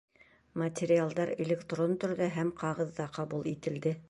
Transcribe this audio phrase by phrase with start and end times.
[0.61, 3.99] Материалдар электрон төрҙә һәм ҡағыҙҙа ҡабул ителде.